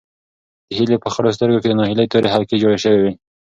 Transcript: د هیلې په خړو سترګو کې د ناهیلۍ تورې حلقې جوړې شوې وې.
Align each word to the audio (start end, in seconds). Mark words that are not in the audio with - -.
د 0.67 0.69
هیلې 0.77 0.97
په 1.03 1.09
خړو 1.13 1.35
سترګو 1.35 1.61
کې 1.61 1.67
د 1.69 1.73
ناهیلۍ 1.79 2.05
تورې 2.11 2.33
حلقې 2.33 2.61
جوړې 2.63 2.77
شوې 2.83 2.99
وې. 3.03 3.11